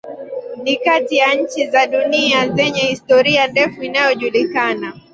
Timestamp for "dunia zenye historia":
1.87-3.47